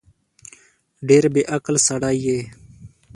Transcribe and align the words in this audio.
ډېر 1.07 1.23
بیعقل 1.33 1.75
سړی 1.87 2.15
یې 2.25 2.39